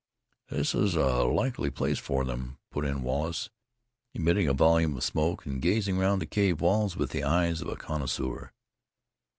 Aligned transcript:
"This 0.49 0.73
is 0.73 0.95
a 0.95 1.23
likely 1.25 1.69
place 1.69 1.99
for 1.99 2.25
them," 2.25 2.57
put 2.71 2.85
in 2.85 3.03
Wallace, 3.03 3.51
emitting 4.15 4.47
a 4.47 4.53
volume 4.55 4.97
of 4.97 5.03
smoke 5.03 5.45
and 5.45 5.61
gazing 5.61 5.99
round 5.99 6.19
the 6.19 6.25
cave 6.25 6.59
walls 6.59 6.97
with 6.97 7.11
the 7.11 7.21
eye 7.23 7.45
of 7.45 7.61
a 7.67 7.75
connoisseur. 7.75 8.51